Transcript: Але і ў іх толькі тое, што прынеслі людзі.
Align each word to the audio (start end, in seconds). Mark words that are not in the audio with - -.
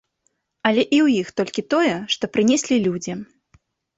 Але 0.69 0.83
і 0.85 0.97
ў 1.05 1.25
іх 1.25 1.29
толькі 1.41 1.65
тое, 1.75 1.93
што 2.15 2.31
прынеслі 2.37 2.75
людзі. 2.87 3.13